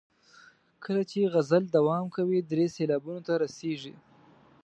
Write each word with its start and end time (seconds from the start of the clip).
کله 0.83 1.01
چې 1.09 1.31
غزل 1.33 1.63
دوام 1.77 2.05
کوي 2.15 2.39
درې 2.51 2.65
سېلابونو 2.75 3.21
ته 3.27 3.33
رسیږي. 3.43 3.93